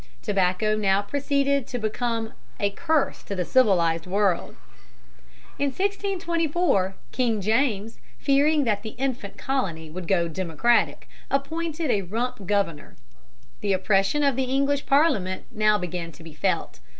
[0.23, 4.55] Tobacco now proceeded to become a curse to the civilized world.
[5.59, 12.47] In 1624, King James, fearing that the infant colony would go Democratic, appointed a rump
[12.47, 12.95] governor.
[13.59, 16.79] The oppression of the English parliament now began to be felt.